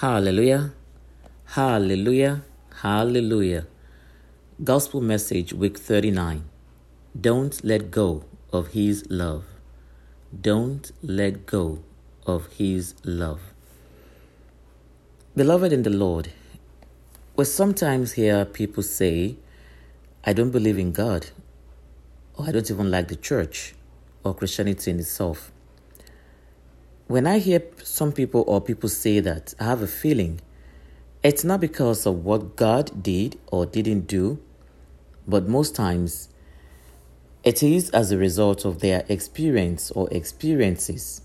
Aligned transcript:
Hallelujah. 0.00 0.74
Hallelujah. 1.44 2.44
Hallelujah. 2.82 3.66
Gospel 4.62 5.00
message 5.00 5.52
week 5.52 5.76
39. 5.76 6.44
Don't 7.20 7.64
let 7.64 7.90
go 7.90 8.22
of 8.52 8.68
his 8.68 9.04
love. 9.10 9.46
Don't 10.40 10.92
let 11.02 11.46
go 11.46 11.82
of 12.24 12.46
his 12.52 12.94
love. 13.02 13.40
Beloved 15.34 15.72
in 15.72 15.82
the 15.82 15.90
Lord, 15.90 16.30
we 17.34 17.44
sometimes 17.44 18.12
hear 18.12 18.44
people 18.44 18.84
say, 18.84 19.34
I 20.22 20.32
don't 20.32 20.52
believe 20.52 20.78
in 20.78 20.92
God, 20.92 21.30
or 22.36 22.46
I 22.46 22.52
don't 22.52 22.70
even 22.70 22.88
like 22.88 23.08
the 23.08 23.16
church 23.16 23.74
or 24.22 24.32
Christianity 24.32 24.92
in 24.92 25.00
itself. 25.00 25.50
When 27.08 27.26
I 27.26 27.38
hear 27.38 27.62
some 27.82 28.12
people 28.12 28.44
or 28.46 28.60
people 28.60 28.90
say 28.90 29.18
that, 29.20 29.54
I 29.58 29.64
have 29.64 29.80
a 29.80 29.86
feeling 29.86 30.42
it's 31.22 31.42
not 31.42 31.58
because 31.58 32.04
of 32.04 32.22
what 32.22 32.54
God 32.54 33.02
did 33.02 33.38
or 33.46 33.64
didn't 33.64 34.06
do, 34.06 34.38
but 35.26 35.48
most 35.48 35.74
times 35.74 36.28
it 37.42 37.62
is 37.62 37.88
as 37.90 38.12
a 38.12 38.18
result 38.18 38.66
of 38.66 38.80
their 38.80 39.06
experience 39.08 39.90
or 39.92 40.10
experiences. 40.10 41.22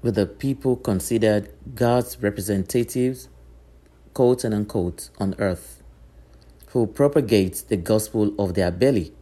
With 0.00 0.14
the 0.14 0.24
people 0.24 0.76
considered 0.76 1.50
God's 1.74 2.16
representatives, 2.22 3.28
quote 4.14 4.44
and 4.44 4.54
unquote, 4.54 5.10
on 5.18 5.34
earth, 5.38 5.82
who 6.68 6.86
propagate 6.86 7.64
the 7.68 7.76
gospel 7.76 8.34
of 8.38 8.54
their 8.54 8.70
belly, 8.70 9.12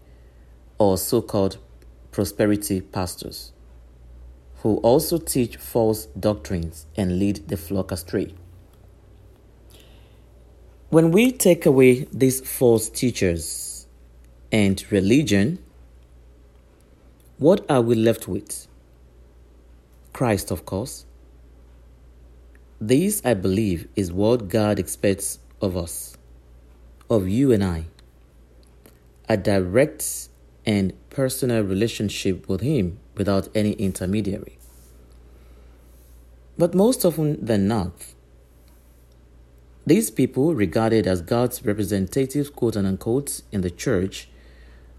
or 0.79 0.97
so 0.97 1.21
called 1.21 1.59
prosperity 2.13 2.81
pastors 2.81 3.51
who 4.63 4.77
also 4.79 5.17
teach 5.19 5.57
false 5.57 6.07
doctrines 6.07 6.87
and 6.97 7.19
lead 7.19 7.49
the 7.49 7.57
flock 7.57 7.91
astray. 7.91 8.35
When 10.91 11.13
we 11.13 11.33
take 11.33 11.65
away 11.67 12.07
these 12.13 12.41
false 12.41 12.89
teachers 12.89 13.87
and 14.53 14.85
religion, 14.91 15.59
what 17.39 17.65
are 17.71 17.81
we 17.81 17.95
left 17.95 18.29
with? 18.29 18.67
Christ, 20.13 20.51
of 20.51 20.67
course. 20.67 21.07
This, 22.81 23.23
I 23.25 23.35
believe, 23.35 23.89
is 23.95 24.13
what 24.13 24.49
God 24.49 24.79
expects 24.79 25.39
of 25.63 25.77
us, 25.77 26.17
of 27.09 27.29
you 27.29 27.53
and 27.53 27.63
I. 27.63 27.85
A 29.29 29.37
direct 29.37 30.30
and 30.67 30.93
personal 31.11 31.63
relationship 31.63 32.49
with 32.49 32.61
Him 32.61 32.99
without 33.17 33.49
any 33.55 33.73
intermediary. 33.73 34.59
But 36.59 36.75
most 36.75 37.05
often 37.05 37.45
than 37.45 37.67
not, 37.67 37.93
these 39.87 40.11
people, 40.11 40.55
regarded 40.55 41.07
as 41.07 41.23
God's 41.23 41.65
representatives, 41.65 42.51
quote 42.51 42.77
unquote, 42.77 43.41
in 43.51 43.63
the 43.63 43.71
church, 43.71 44.29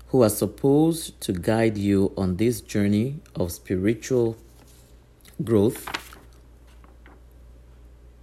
who 0.07 0.23
are 0.23 0.29
supposed 0.29 1.21
to 1.21 1.31
guide 1.31 1.77
you 1.77 2.11
on 2.17 2.37
this 2.37 2.59
journey 2.61 3.19
of 3.35 3.51
spiritual 3.51 4.35
growth, 5.43 5.87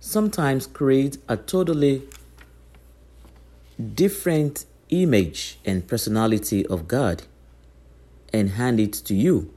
sometimes 0.01 0.67
create 0.67 1.19
a 1.29 1.37
totally 1.37 2.03
different 3.95 4.67
image 4.91 5.59
and 5.65 5.87
personality 5.87 6.67
of 6.67 6.89
God 6.89 7.25
and 8.33 8.51
hand 8.51 8.81
it 8.81 8.93
to 8.93 9.15
you. 9.15 9.53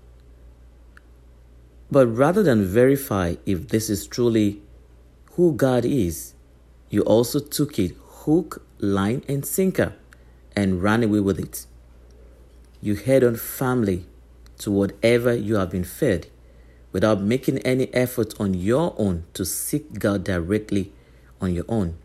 But 1.89 2.07
rather 2.07 2.41
than 2.41 2.65
verify 2.65 3.35
if 3.45 3.67
this 3.67 3.89
is 3.89 4.07
truly 4.07 4.61
who 5.33 5.53
God 5.53 5.83
is, 5.85 6.33
you 6.89 7.01
also 7.01 7.39
took 7.39 7.77
it 7.79 7.95
hook, 7.99 8.65
line, 8.79 9.23
and 9.27 9.45
sinker 9.45 9.93
and 10.55 10.81
ran 10.81 11.03
away 11.03 11.19
with 11.19 11.39
it. 11.39 11.65
You 12.81 12.95
head 12.95 13.23
on 13.23 13.35
family 13.35 14.05
to 14.59 14.71
whatever 14.71 15.33
you 15.33 15.55
have 15.55 15.71
been 15.71 15.83
fed 15.83 16.27
without 16.91 17.21
making 17.21 17.59
any 17.59 17.93
effort 17.93 18.33
on 18.39 18.53
your 18.53 18.93
own 18.97 19.23
to 19.33 19.45
seek 19.45 19.99
God 19.99 20.23
directly 20.23 20.91
on 21.39 21.53
your 21.53 21.65
own. 21.67 21.97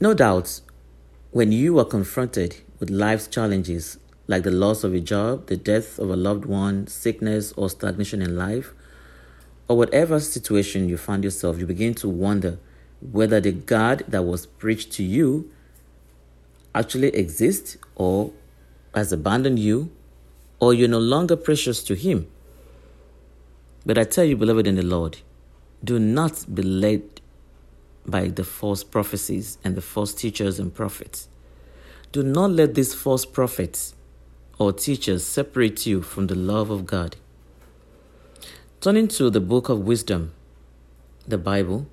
No 0.00 0.14
doubt, 0.14 0.60
when 1.34 1.50
you 1.50 1.80
are 1.80 1.84
confronted 1.84 2.54
with 2.78 2.88
life's 2.90 3.26
challenges 3.26 3.98
like 4.28 4.44
the 4.44 4.52
loss 4.52 4.84
of 4.84 4.94
a 4.94 5.00
job, 5.00 5.48
the 5.48 5.56
death 5.56 5.98
of 5.98 6.08
a 6.08 6.14
loved 6.14 6.44
one, 6.44 6.86
sickness, 6.86 7.52
or 7.56 7.68
stagnation 7.68 8.22
in 8.22 8.36
life, 8.36 8.72
or 9.66 9.76
whatever 9.76 10.20
situation 10.20 10.88
you 10.88 10.96
find 10.96 11.24
yourself, 11.24 11.58
you 11.58 11.66
begin 11.66 11.92
to 11.92 12.08
wonder 12.08 12.56
whether 13.00 13.40
the 13.40 13.50
God 13.50 14.04
that 14.06 14.22
was 14.22 14.46
preached 14.46 14.92
to 14.92 15.02
you 15.02 15.50
actually 16.72 17.08
exists 17.08 17.78
or 17.96 18.32
has 18.94 19.12
abandoned 19.12 19.58
you 19.58 19.90
or 20.60 20.72
you're 20.72 20.86
no 20.86 21.00
longer 21.00 21.34
precious 21.34 21.82
to 21.82 21.96
Him. 21.96 22.28
But 23.84 23.98
I 23.98 24.04
tell 24.04 24.24
you, 24.24 24.36
beloved 24.36 24.68
in 24.68 24.76
the 24.76 24.82
Lord, 24.82 25.18
do 25.82 25.98
not 25.98 26.54
be 26.54 26.62
led 26.62 27.02
by 28.06 28.28
the 28.28 28.44
false 28.44 28.84
prophecies 28.84 29.58
and 29.64 29.74
the 29.74 29.80
false 29.80 30.12
teachers 30.12 30.58
and 30.58 30.74
prophets. 30.74 31.28
Do 32.12 32.22
not 32.22 32.50
let 32.50 32.74
these 32.74 32.94
false 32.94 33.24
prophets 33.24 33.94
or 34.58 34.72
teachers 34.72 35.24
separate 35.26 35.86
you 35.86 36.02
from 36.02 36.26
the 36.26 36.34
love 36.34 36.70
of 36.70 36.86
God. 36.86 37.16
Turning 38.80 39.08
to 39.08 39.30
the 39.30 39.40
book 39.40 39.68
of 39.68 39.80
wisdom, 39.80 40.32
the 41.26 41.38
Bible, 41.38 41.86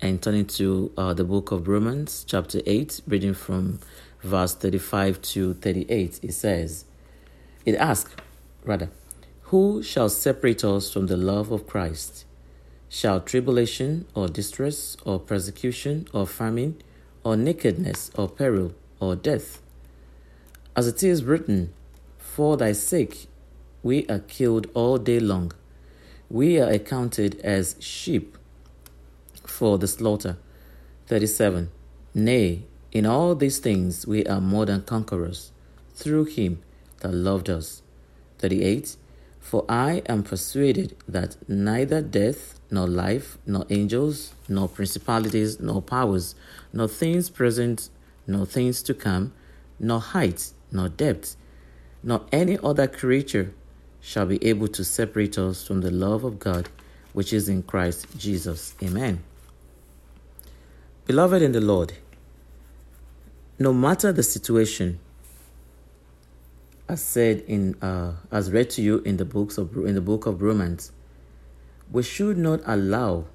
and 0.00 0.22
turning 0.22 0.46
to 0.46 0.92
uh, 0.96 1.14
the 1.14 1.24
book 1.24 1.50
of 1.50 1.66
Romans, 1.66 2.24
chapter 2.28 2.60
8, 2.66 3.00
reading 3.08 3.34
from 3.34 3.80
verse 4.22 4.54
35 4.54 5.22
to 5.22 5.54
38, 5.54 6.20
it 6.22 6.32
says, 6.32 6.84
It 7.64 7.74
asks, 7.76 8.14
rather, 8.64 8.90
Who 9.44 9.82
shall 9.82 10.08
separate 10.08 10.62
us 10.62 10.92
from 10.92 11.06
the 11.06 11.16
love 11.16 11.50
of 11.50 11.66
Christ? 11.66 12.26
Shall 12.88 13.20
tribulation, 13.20 14.06
or 14.14 14.28
distress, 14.28 14.96
or 15.04 15.18
persecution, 15.18 16.06
or 16.12 16.26
famine, 16.26 16.80
or 17.24 17.36
nakedness, 17.36 18.10
or 18.14 18.28
peril, 18.28 18.74
or 19.00 19.16
death? 19.16 19.60
As 20.76 20.86
it 20.86 21.02
is 21.02 21.24
written, 21.24 21.72
for 22.18 22.56
thy 22.56 22.72
sake 22.72 23.28
we 23.82 24.06
are 24.08 24.18
killed 24.18 24.66
all 24.74 24.98
day 24.98 25.18
long. 25.20 25.52
We 26.28 26.60
are 26.60 26.68
accounted 26.68 27.40
as 27.40 27.76
sheep 27.78 28.36
for 29.44 29.78
the 29.78 29.86
slaughter. 29.86 30.36
37. 31.06 31.70
Nay, 32.14 32.64
in 32.92 33.06
all 33.06 33.34
these 33.34 33.58
things 33.58 34.06
we 34.06 34.26
are 34.26 34.40
more 34.40 34.66
than 34.66 34.82
conquerors 34.82 35.52
through 35.94 36.24
him 36.24 36.60
that 37.00 37.14
loved 37.14 37.48
us. 37.48 37.82
38. 38.38 38.96
For 39.40 39.64
I 39.68 40.02
am 40.06 40.22
persuaded 40.24 40.96
that 41.06 41.36
neither 41.48 42.02
death, 42.02 42.55
nor 42.70 42.86
life, 42.86 43.38
nor 43.46 43.64
angels, 43.70 44.32
nor 44.48 44.68
principalities, 44.68 45.60
nor 45.60 45.80
powers, 45.82 46.34
nor 46.72 46.88
things 46.88 47.30
present, 47.30 47.88
nor 48.26 48.46
things 48.46 48.82
to 48.82 48.94
come, 48.94 49.32
nor 49.78 50.00
height, 50.00 50.50
nor 50.72 50.88
depth, 50.88 51.36
nor 52.02 52.24
any 52.32 52.58
other 52.62 52.86
creature 52.86 53.52
shall 54.00 54.26
be 54.26 54.44
able 54.44 54.68
to 54.68 54.84
separate 54.84 55.38
us 55.38 55.66
from 55.66 55.80
the 55.80 55.90
love 55.90 56.24
of 56.24 56.38
God 56.38 56.68
which 57.16 57.32
is 57.32 57.48
in 57.48 57.62
Christ 57.62 58.06
Jesus. 58.18 58.74
Amen. 58.82 59.22
Beloved 61.06 61.40
in 61.40 61.52
the 61.52 61.62
Lord, 61.62 61.94
no 63.58 63.72
matter 63.72 64.12
the 64.12 64.22
situation, 64.22 64.98
as 66.90 67.02
said 67.02 67.42
in 67.46 67.74
uh, 67.82 68.12
as 68.30 68.52
read 68.52 68.68
to 68.70 68.82
you 68.82 68.98
in 68.98 69.16
the 69.16 69.24
books 69.24 69.56
of 69.56 69.74
in 69.78 69.94
the 69.94 70.02
book 70.02 70.26
of 70.26 70.42
Romans, 70.42 70.92
we 71.90 72.02
should 72.02 72.38
not 72.38 72.60
allow 72.66 73.26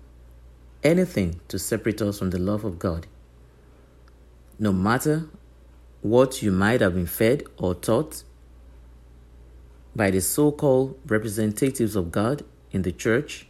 anything 0.83 1.39
to 1.47 1.59
separate 1.59 2.01
us 2.01 2.19
from 2.19 2.31
the 2.31 2.39
love 2.39 2.63
of 2.63 2.79
God. 2.79 3.07
No 4.59 4.71
matter 4.71 5.29
what 6.01 6.41
you 6.41 6.51
might 6.51 6.81
have 6.81 6.95
been 6.95 7.05
fed 7.05 7.43
or 7.57 7.75
taught, 7.75 8.23
by 9.95 10.09
the 10.09 10.21
so 10.21 10.51
called 10.51 10.97
representatives 11.05 11.95
of 11.95 12.11
God 12.11 12.43
in 12.71 12.83
the 12.83 12.91
church. 12.91 13.47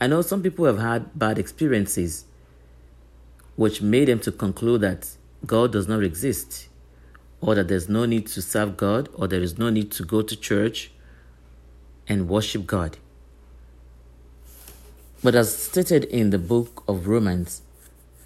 I 0.00 0.06
know 0.06 0.22
some 0.22 0.42
people 0.42 0.66
have 0.66 0.78
had 0.78 1.18
bad 1.18 1.38
experiences 1.38 2.26
which 3.56 3.80
made 3.80 4.08
them 4.08 4.18
to 4.20 4.32
conclude 4.32 4.80
that 4.82 5.16
God 5.46 5.72
does 5.72 5.88
not 5.88 6.02
exist 6.02 6.68
or 7.40 7.54
that 7.54 7.68
there's 7.68 7.88
no 7.88 8.04
need 8.04 8.26
to 8.28 8.42
serve 8.42 8.76
God 8.76 9.08
or 9.14 9.28
there 9.28 9.40
is 9.40 9.58
no 9.58 9.70
need 9.70 9.90
to 9.92 10.04
go 10.04 10.22
to 10.22 10.36
church 10.36 10.90
and 12.08 12.28
worship 12.28 12.66
God. 12.66 12.98
But 15.24 15.34
as 15.34 15.56
stated 15.56 16.04
in 16.04 16.30
the 16.30 16.38
book 16.38 16.84
of 16.86 17.08
Romans, 17.08 17.62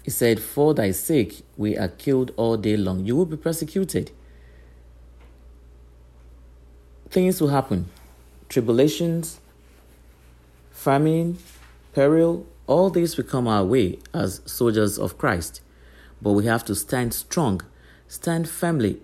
he 0.03 0.11
said, 0.11 0.39
For 0.39 0.75
thy 0.75 0.91
sake 0.91 1.43
we 1.57 1.75
are 1.75 1.87
killed 1.87 2.31
all 2.35 2.57
day 2.57 2.77
long. 2.77 3.05
You 3.05 3.15
will 3.15 3.25
be 3.25 3.37
persecuted 3.37 4.11
things 7.09 7.41
will 7.41 7.49
happen 7.49 7.89
tribulations, 8.49 9.39
famine, 10.71 11.37
peril, 11.93 12.47
all 12.65 12.89
these 12.89 13.15
will 13.15 13.23
come 13.23 13.47
our 13.47 13.63
way 13.63 13.99
as 14.11 14.41
soldiers 14.45 14.97
of 14.97 15.19
Christ. 15.19 15.61
But 16.19 16.31
we 16.31 16.45
have 16.45 16.65
to 16.65 16.73
stand 16.73 17.13
strong, 17.13 17.61
stand 18.07 18.49
firmly 18.49 19.01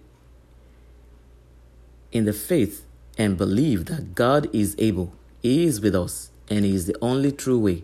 in 2.11 2.25
the 2.25 2.33
faith, 2.33 2.85
and 3.19 3.37
believe 3.37 3.85
that 3.85 4.15
God 4.15 4.49
is 4.53 4.75
able. 4.79 5.13
He 5.41 5.65
is 5.65 5.79
with 5.79 5.93
us, 5.93 6.31
and 6.49 6.65
He 6.65 6.75
is 6.75 6.85
the 6.85 6.97
only 7.01 7.31
true 7.31 7.59
way. 7.59 7.83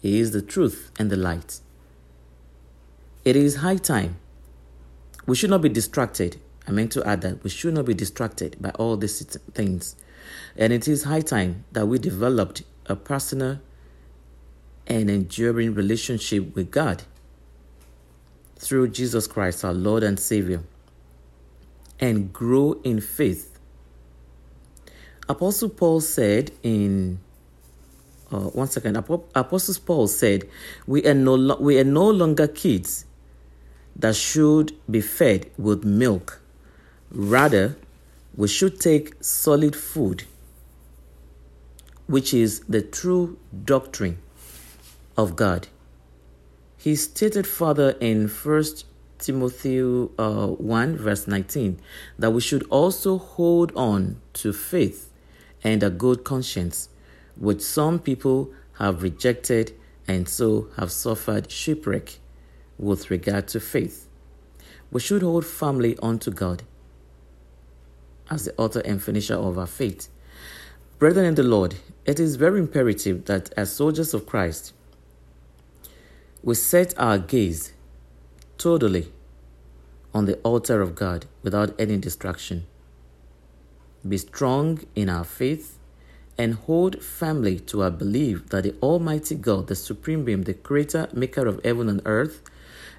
He 0.00 0.18
is 0.18 0.32
the 0.32 0.42
truth 0.42 0.90
and 0.98 1.10
the 1.10 1.16
light. 1.16 1.60
It 3.24 3.36
is 3.36 3.56
high 3.56 3.76
time. 3.76 4.16
We 5.26 5.36
should 5.36 5.50
not 5.50 5.62
be 5.62 5.68
distracted. 5.68 6.40
I 6.66 6.72
meant 6.72 6.92
to 6.92 7.06
add 7.06 7.20
that 7.22 7.44
we 7.44 7.50
should 7.50 7.74
not 7.74 7.84
be 7.84 7.94
distracted 7.94 8.56
by 8.60 8.70
all 8.70 8.96
these 8.96 9.20
things. 9.52 9.96
And 10.56 10.72
it 10.72 10.88
is 10.88 11.04
high 11.04 11.20
time 11.20 11.64
that 11.72 11.86
we 11.86 11.98
developed 11.98 12.62
a 12.86 12.96
personal 12.96 13.60
and 14.86 15.10
enduring 15.10 15.74
relationship 15.74 16.54
with 16.54 16.70
God 16.70 17.04
through 18.56 18.88
Jesus 18.88 19.26
Christ, 19.26 19.64
our 19.64 19.72
Lord 19.72 20.02
and 20.02 20.18
Savior, 20.18 20.62
and 21.98 22.32
grow 22.32 22.80
in 22.84 23.00
faith. 23.00 23.58
Apostle 25.28 25.68
Paul 25.68 26.00
said 26.00 26.50
in 26.62 27.20
uh, 28.32 28.38
one 28.50 28.68
second. 28.68 28.96
Apostle 28.96 29.74
Paul 29.84 30.06
said, 30.06 30.48
"We 30.86 31.04
are 31.06 31.14
no 31.14 31.34
lo- 31.34 31.58
we 31.60 31.78
are 31.78 31.84
no 31.84 32.08
longer 32.10 32.46
kids 32.46 33.04
that 33.96 34.14
should 34.16 34.72
be 34.90 35.00
fed 35.00 35.50
with 35.58 35.84
milk. 35.84 36.40
Rather, 37.10 37.76
we 38.36 38.48
should 38.48 38.80
take 38.80 39.14
solid 39.20 39.74
food, 39.74 40.24
which 42.06 42.32
is 42.32 42.60
the 42.68 42.82
true 42.82 43.38
doctrine 43.64 44.18
of 45.16 45.36
God." 45.36 45.68
He 46.76 46.96
stated 46.96 47.46
further 47.46 47.90
in 48.00 48.28
First 48.28 48.86
Timothy 49.18 49.80
uh, 50.18 50.46
1, 50.46 50.96
verse 50.96 51.26
19, 51.26 51.78
that 52.18 52.30
we 52.30 52.40
should 52.40 52.62
also 52.70 53.18
hold 53.18 53.70
on 53.76 54.20
to 54.34 54.52
faith 54.52 55.10
and 55.62 55.82
a 55.82 55.90
good 55.90 56.24
conscience 56.24 56.88
which 57.40 57.62
some 57.62 57.98
people 57.98 58.52
have 58.78 59.02
rejected 59.02 59.74
and 60.06 60.28
so 60.28 60.68
have 60.76 60.92
suffered 60.92 61.50
shipwreck 61.50 62.18
with 62.78 63.10
regard 63.10 63.48
to 63.48 63.58
faith. 63.58 64.06
We 64.92 65.00
should 65.00 65.22
hold 65.22 65.46
firmly 65.46 65.96
unto 66.02 66.30
God 66.30 66.62
as 68.30 68.44
the 68.44 68.54
author 68.56 68.80
and 68.80 69.02
finisher 69.02 69.34
of 69.34 69.58
our 69.58 69.66
faith. 69.66 70.08
Brethren 70.98 71.24
in 71.24 71.34
the 71.34 71.42
Lord, 71.42 71.76
it 72.04 72.20
is 72.20 72.36
very 72.36 72.60
imperative 72.60 73.24
that 73.24 73.52
as 73.56 73.74
soldiers 73.74 74.14
of 74.14 74.26
Christ, 74.26 74.72
we 76.42 76.54
set 76.54 76.96
our 76.98 77.18
gaze 77.18 77.72
totally 78.58 79.10
on 80.12 80.26
the 80.26 80.36
altar 80.38 80.82
of 80.82 80.94
God 80.94 81.26
without 81.42 81.74
any 81.78 81.96
distraction. 81.96 82.66
Be 84.06 84.18
strong 84.18 84.80
in 84.94 85.08
our 85.08 85.24
faith 85.24 85.78
and 86.40 86.54
hold 86.54 87.02
firmly 87.02 87.60
to 87.60 87.82
our 87.82 87.90
belief 87.90 88.48
that 88.48 88.62
the 88.62 88.74
Almighty 88.80 89.34
God, 89.34 89.66
the 89.66 89.74
Supreme 89.74 90.24
Being, 90.24 90.44
the 90.44 90.54
Creator, 90.54 91.10
Maker 91.12 91.46
of 91.46 91.60
heaven 91.62 91.86
and 91.86 92.00
earth, 92.06 92.40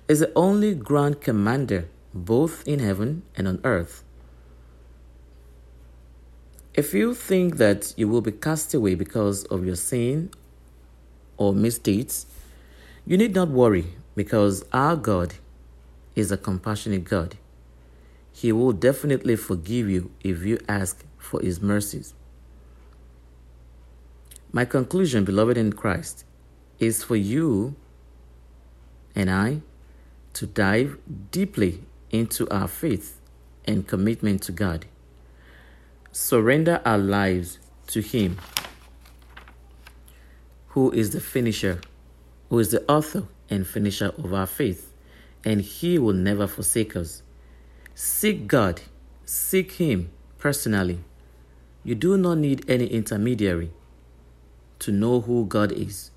is 0.07 0.19
the 0.19 0.31
only 0.35 0.75
grand 0.75 1.21
commander 1.21 1.89
both 2.13 2.67
in 2.67 2.77
heaven 2.77 3.23
and 3.35 3.47
on 3.47 3.59
earth. 3.63 4.03
If 6.75 6.93
you 6.93 7.15
think 7.15 7.57
that 7.57 7.95
you 7.97 8.07
will 8.07 8.21
be 8.21 8.31
cast 8.31 8.75
away 8.75 8.93
because 8.93 9.45
of 9.45 9.65
your 9.65 9.75
sin 9.75 10.29
or 11.37 11.51
misdeeds, 11.51 12.27
you 13.07 13.17
need 13.17 13.33
not 13.33 13.49
worry 13.49 13.95
because 14.15 14.63
our 14.71 14.95
God 14.95 15.33
is 16.15 16.31
a 16.31 16.37
compassionate 16.37 17.05
God. 17.05 17.39
He 18.31 18.51
will 18.51 18.71
definitely 18.71 19.35
forgive 19.35 19.89
you 19.89 20.11
if 20.23 20.45
you 20.45 20.59
ask 20.69 21.03
for 21.17 21.41
His 21.41 21.59
mercies. 21.59 22.13
My 24.53 24.65
conclusion, 24.65 25.23
beloved 25.23 25.57
in 25.57 25.71
Christ, 25.71 26.25
is 26.77 27.05
for 27.05 27.15
you 27.15 27.75
and 29.15 29.31
I 29.31 29.61
to 30.33 30.45
dive 30.45 30.97
deeply 31.31 31.83
into 32.09 32.49
our 32.49 32.67
faith 32.67 33.21
and 33.63 33.87
commitment 33.87 34.41
to 34.43 34.51
God. 34.51 34.87
Surrender 36.11 36.81
our 36.83 36.97
lives 36.97 37.59
to 37.87 38.01
Him, 38.01 38.37
who 40.69 40.91
is 40.91 41.11
the 41.11 41.21
finisher, 41.21 41.79
who 42.49 42.59
is 42.59 42.71
the 42.71 42.83
author 42.91 43.23
and 43.49 43.65
finisher 43.65 44.11
of 44.17 44.33
our 44.33 44.47
faith, 44.47 44.91
and 45.45 45.61
He 45.61 45.97
will 45.97 46.13
never 46.13 46.45
forsake 46.45 46.97
us. 46.97 47.23
Seek 47.95 48.47
God, 48.47 48.81
seek 49.23 49.73
Him 49.73 50.11
personally. 50.37 50.99
You 51.85 51.95
do 51.95 52.17
not 52.17 52.37
need 52.37 52.69
any 52.69 52.87
intermediary 52.87 53.71
to 54.81 54.91
know 54.91 55.21
who 55.21 55.45
God 55.45 55.71
is. 55.71 56.11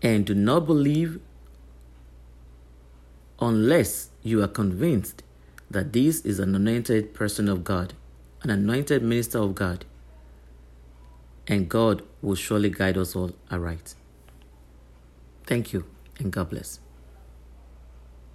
And 0.00 0.24
do 0.24 0.34
not 0.34 0.66
believe 0.66 1.20
unless 3.40 4.10
you 4.22 4.42
are 4.42 4.48
convinced 4.48 5.22
that 5.70 5.92
this 5.92 6.20
is 6.20 6.38
an 6.38 6.54
anointed 6.54 7.14
person 7.14 7.48
of 7.48 7.64
God, 7.64 7.94
an 8.42 8.50
anointed 8.50 9.02
minister 9.02 9.38
of 9.38 9.54
God, 9.54 9.84
and 11.46 11.68
God 11.68 12.02
will 12.22 12.36
surely 12.36 12.70
guide 12.70 12.96
us 12.96 13.16
all 13.16 13.32
aright. 13.50 13.94
Thank 15.46 15.72
you, 15.72 15.84
and 16.18 16.32
God 16.32 16.50
bless. 16.50 16.78